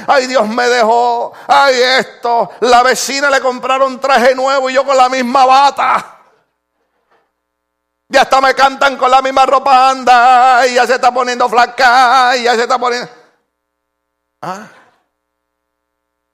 [0.08, 1.34] Ay, Dios me dejó.
[1.48, 2.52] Ay, esto.
[2.62, 6.18] La vecina le compraron traje nuevo y yo con la misma bata.
[8.10, 12.38] Ya hasta me cantan con la misma ropa, anda, y ya se está poniendo flaca,
[12.38, 13.10] y ya se está poniendo.
[14.42, 14.68] ¿Ah?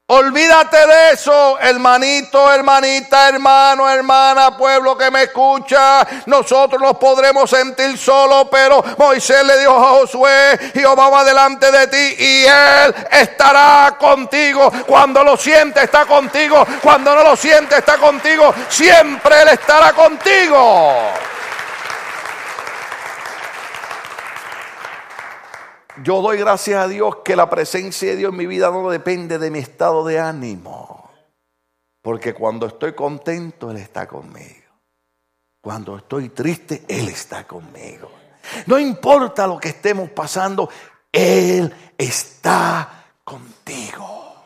[0.07, 6.05] Olvídate de eso, hermanito, hermanita, hermano, hermana, pueblo que me escucha.
[6.25, 11.87] Nosotros nos podremos sentir solos, pero Moisés le dijo a Josué, Jehová va delante de
[11.87, 14.69] ti y él estará contigo.
[14.85, 21.13] Cuando lo siente está contigo, cuando no lo siente está contigo, siempre él estará contigo.
[26.03, 29.39] Yo doy gracias a Dios que la presencia de Dios en mi vida no depende
[29.39, 31.09] de mi estado de ánimo.
[32.01, 34.73] Porque cuando estoy contento, Él está conmigo.
[35.61, 38.11] Cuando estoy triste, Él está conmigo.
[38.65, 40.69] No importa lo que estemos pasando,
[41.09, 44.43] Él está contigo.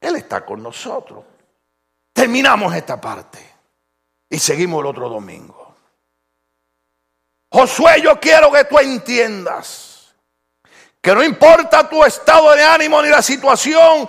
[0.00, 1.24] Él está con nosotros.
[2.14, 3.38] Terminamos esta parte
[4.30, 5.67] y seguimos el otro domingo.
[7.50, 9.88] Josué, yo quiero que tú entiendas
[11.00, 14.08] que no importa tu estado de ánimo ni la situación,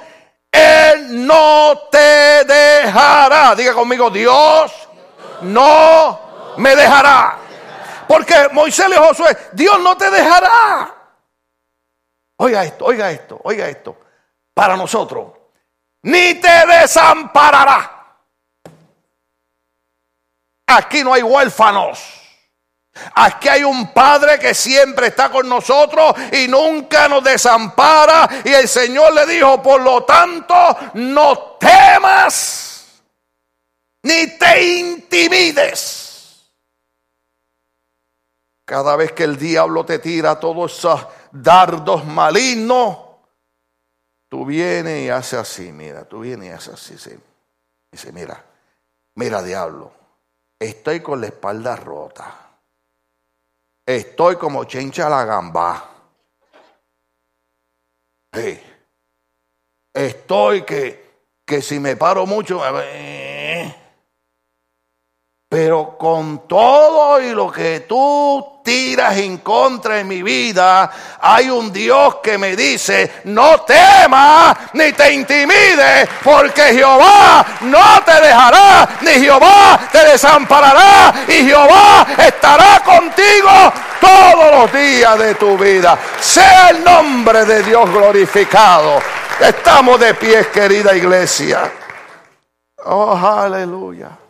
[0.51, 3.55] Él no te dejará.
[3.55, 4.89] Diga conmigo, Dios
[5.41, 7.37] no me dejará.
[8.07, 10.95] Porque Moisés le dijo Josué, Dios no te dejará.
[12.37, 13.97] Oiga esto, oiga esto, oiga esto.
[14.53, 15.31] Para nosotros,
[16.03, 18.17] ni te desamparará.
[20.67, 22.18] Aquí no hay huérfanos.
[23.15, 28.29] Aquí hay un Padre que siempre está con nosotros y nunca nos desampara.
[28.43, 30.55] Y el Señor le dijo, por lo tanto,
[30.93, 32.69] no temas
[34.03, 36.49] ni te intimides.
[38.65, 42.97] Cada vez que el diablo te tira todos esos dardos malignos,
[44.29, 46.97] tú vienes y haces así, mira, tú vienes y haces así.
[46.97, 47.19] Sí.
[47.91, 48.45] Dice, mira,
[49.15, 49.91] mira diablo,
[50.59, 52.48] estoy con la espalda rota
[53.89, 55.89] Estoy como chencha la gamba.
[59.91, 62.61] Estoy que, que si me paro mucho,
[65.49, 71.73] pero con todo y lo que tú tiras en contra de mi vida, hay un
[71.73, 79.13] Dios que me dice, no temas ni te intimides, porque Jehová no te dejará, ni
[79.13, 85.97] Jehová te desamparará, y Jehová estará contigo todos los días de tu vida.
[86.21, 89.01] Sea el nombre de Dios glorificado.
[89.39, 91.71] Estamos de pie, querida iglesia.
[92.85, 94.28] Oh, aleluya.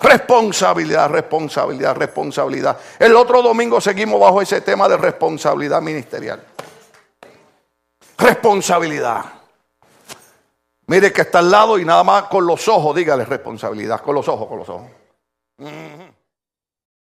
[0.00, 2.78] Responsabilidad, responsabilidad, responsabilidad.
[2.98, 6.42] El otro domingo seguimos bajo ese tema de responsabilidad ministerial.
[8.18, 9.24] Responsabilidad.
[10.86, 14.28] Mire que está al lado y nada más con los ojos, dígale responsabilidad, con los
[14.28, 14.90] ojos, con los ojos.